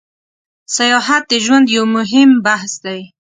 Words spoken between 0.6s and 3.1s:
سیاحت د ژوند یو موهیم بحث ده